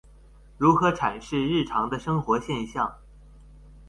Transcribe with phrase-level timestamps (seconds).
[0.57, 2.95] 如何闡釋日常的生活現象